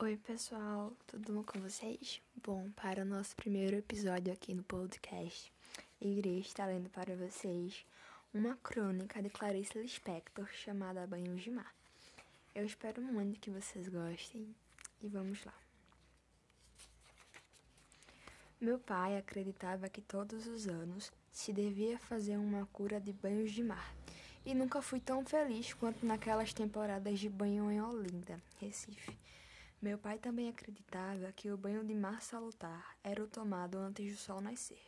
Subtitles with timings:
[0.00, 2.22] Oi, pessoal, tudo bom com vocês?
[2.46, 5.52] Bom, para o nosso primeiro episódio aqui no podcast,
[6.00, 7.84] irei estar lendo para vocês
[8.32, 11.74] uma crônica de Clarice Lispector chamada Banhos de Mar.
[12.54, 14.54] Eu espero muito que vocês gostem
[15.02, 15.54] e vamos lá.
[18.60, 23.64] Meu pai acreditava que todos os anos se devia fazer uma cura de banhos de
[23.64, 23.92] mar
[24.46, 29.18] e nunca fui tão feliz quanto naquelas temporadas de banho em Olinda, Recife
[29.80, 34.18] meu pai também acreditava que o banho de mar salutar era o tomado antes do
[34.18, 34.82] sol nascer.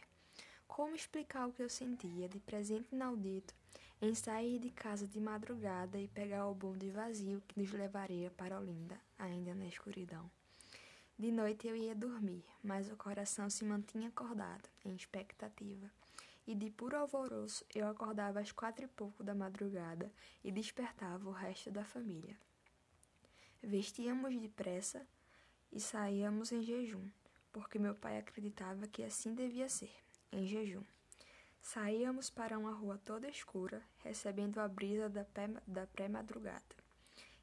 [0.67, 3.55] Como explicar o que eu sentia de presente inaudito
[4.03, 8.59] em sair de casa de madrugada e pegar o bonde vazio que nos levaria para
[8.59, 10.29] Olinda, ainda na escuridão?
[11.17, 15.89] De noite eu ia dormir, mas o coração se mantinha acordado, em expectativa.
[16.47, 20.11] E de puro alvoroço eu acordava às quatro e pouco da madrugada
[20.43, 22.37] e despertava o resto da família.
[23.63, 25.07] Vestíamos depressa
[25.71, 27.07] e saíamos em jejum,
[27.53, 29.93] porque meu pai acreditava que assim devia ser,
[30.33, 30.83] em jejum.
[31.61, 35.11] Saíamos para uma rua toda escura, recebendo a brisa
[35.67, 36.75] da pré-madrugada,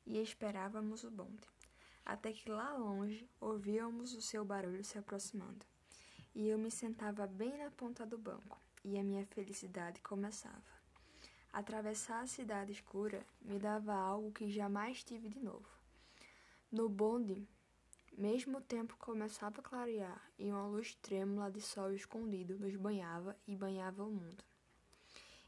[0.08, 1.48] e esperávamos o bonde,
[2.04, 5.64] até que lá longe ouvíamos o seu barulho se aproximando.
[6.34, 10.78] E eu me sentava bem na ponta do banco, e a minha felicidade começava.
[11.54, 15.77] Atravessar a cidade escura me dava algo que jamais tive de novo
[16.70, 17.48] no bonde,
[18.18, 23.38] mesmo o tempo começava a clarear e uma luz trêmula de sol escondido nos banhava
[23.48, 24.44] e banhava o mundo.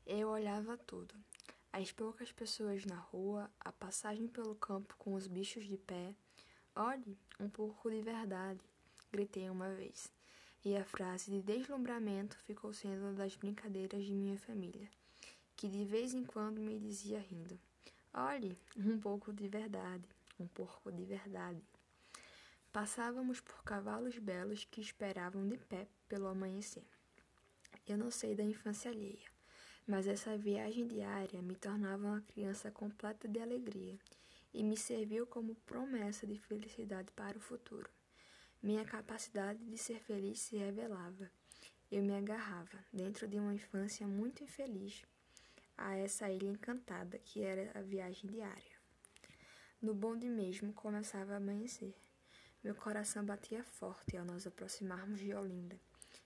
[0.05, 1.13] Eu olhava tudo.
[1.73, 6.15] As poucas pessoas na rua, a passagem pelo campo com os bichos de pé.
[6.73, 8.61] Olhe, um porco de verdade,
[9.11, 10.09] gritei uma vez.
[10.63, 14.89] E a frase de deslumbramento ficou sendo uma das brincadeiras de minha família,
[15.55, 17.59] que de vez em quando me dizia rindo:
[18.13, 20.07] Olhe, um pouco de verdade
[20.39, 21.61] um porco de verdade.
[22.71, 26.85] Passávamos por cavalos belos que esperavam de pé pelo amanhecer.
[27.87, 29.27] Eu não sei da infância alheia,
[29.87, 33.97] mas essa viagem diária me tornava uma criança completa de alegria
[34.53, 37.89] e me serviu como promessa de felicidade para o futuro.
[38.61, 41.31] Minha capacidade de ser feliz se revelava.
[41.91, 45.03] Eu me agarrava, dentro de uma infância muito infeliz,
[45.75, 48.78] a essa ilha encantada que era a viagem diária.
[49.81, 51.95] No bonde mesmo começava a amanhecer.
[52.61, 55.79] Meu coração batia forte ao nos aproximarmos de Olinda.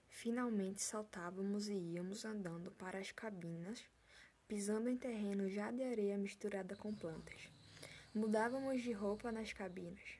[0.08, 3.84] Finalmente saltávamos e íamos andando para as cabinas,
[4.48, 7.48] pisando em terreno já de areia misturada com plantas.
[8.12, 10.18] Mudávamos de roupa nas cabinas.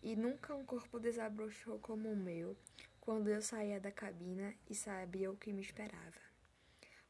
[0.00, 2.56] E nunca um corpo desabrochou como o meu
[3.00, 6.20] quando eu saía da cabina e sabia o que me esperava.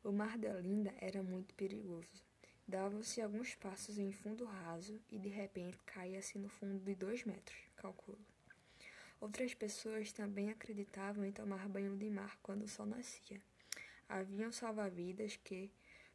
[0.02, 2.27] O mar de Olinda era muito perigoso.
[2.68, 7.58] Davam-se alguns passos em fundo raso e de repente caía-se no fundo de dois metros,
[7.74, 8.18] calculo.
[9.18, 13.40] Outras pessoas também acreditavam em tomar banho de mar quando o sol nascia.
[14.06, 15.72] Haviam salva-vidas que,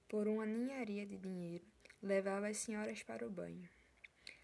[0.08, 1.66] por uma ninharia de dinheiro,
[2.03, 3.68] levavam as senhoras para o banho.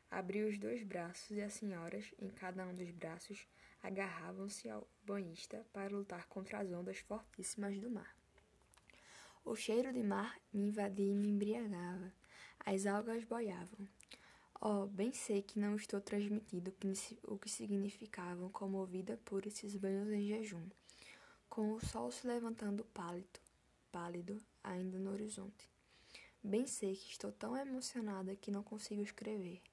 [0.09, 3.47] Abria os dois braços e as senhoras, em cada um dos braços,
[3.83, 8.18] agarravam-se ao banhista para lutar contra as ondas fortíssimas do mar.
[9.49, 12.13] O cheiro de mar me invadia e me embriagava.
[12.63, 13.89] As algas boiavam.
[14.61, 16.71] Oh, bem sei que não estou transmitindo
[17.23, 20.69] o que significavam comovida por esses banhos em jejum,
[21.49, 23.39] com o sol se levantando pálido,
[23.91, 25.67] pálido ainda no horizonte.
[26.43, 29.63] Bem sei que estou tão emocionada que não consigo escrever.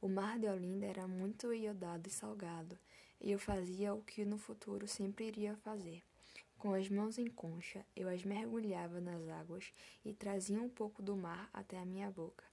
[0.00, 2.78] O mar de Olinda era muito iodado e salgado,
[3.20, 6.02] e eu fazia o que no futuro sempre iria fazer.
[6.58, 9.72] Com as mãos em concha, eu as mergulhava nas águas
[10.04, 12.44] e trazia um pouco do mar até a minha boca.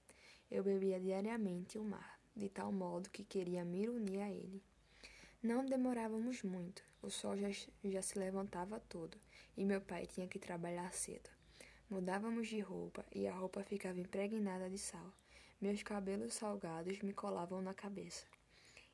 [0.48, 4.62] Eu bebia diariamente o mar, de tal modo que queria me unir a ele.
[5.42, 7.48] Não demorávamos muito, o sol já,
[7.84, 9.18] já se levantava todo
[9.56, 11.28] e meu pai tinha que trabalhar cedo.
[11.90, 15.12] Mudávamos de roupa e a roupa ficava impregnada de sal.
[15.60, 18.24] Meus cabelos salgados me colavam na cabeça.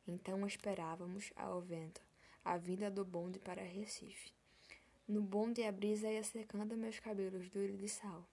[0.06, 2.00] Então esperávamos, ao vento,
[2.42, 4.32] a vinda do bonde para Recife.
[5.08, 8.24] No bonde a brisa ia secando meus cabelos duros de sal.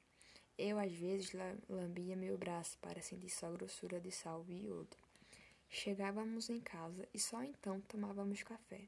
[0.56, 1.32] Eu às vezes
[1.68, 4.96] lambia meu braço para sentir só a grossura de sal e iodo.
[5.68, 8.88] Chegávamos em casa e só então tomávamos café.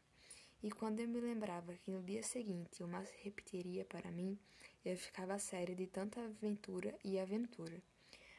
[0.62, 4.38] E quando eu me lembrava que no dia seguinte o mar se repetiria para mim,
[4.86, 7.82] eu ficava séria de tanta aventura e aventura.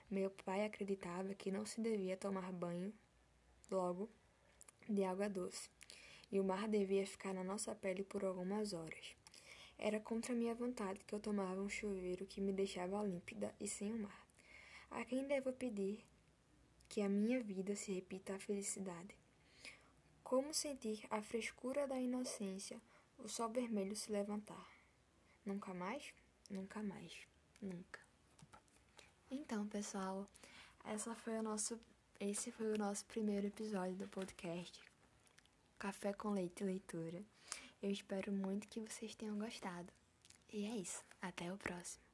[0.09, 2.93] Meu pai acreditava que não se devia tomar banho
[3.69, 4.09] logo
[4.89, 5.69] de água doce,
[6.31, 9.22] e o mar devia ficar na nossa pele por algumas horas.
[9.79, 13.93] Era contra minha vontade que eu tomava um chuveiro que me deixava límpida e sem
[13.93, 14.27] o mar.
[14.91, 16.05] A quem devo pedir
[16.89, 19.17] que a minha vida se repita a felicidade?
[20.23, 22.81] Como sentir a frescura da inocência,
[23.19, 24.69] o sol vermelho se levantar.
[25.45, 26.15] Nunca mais?
[26.51, 27.27] Nunca mais.
[27.61, 28.01] Nunca.
[29.31, 30.29] Então, pessoal,
[30.85, 31.81] essa foi o nosso,
[32.21, 34.81] esse foi o nosso primeiro episódio do podcast
[35.79, 37.25] Café com Leite e Leitura.
[37.83, 39.93] Eu espero muito que vocês tenham gostado.
[40.53, 41.03] E é isso.
[41.21, 42.12] Até o próximo.